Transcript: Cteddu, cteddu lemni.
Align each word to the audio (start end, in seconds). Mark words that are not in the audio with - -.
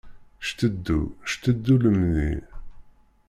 Cteddu, 0.47 1.01
cteddu 1.29 1.75
lemni. 1.83 2.31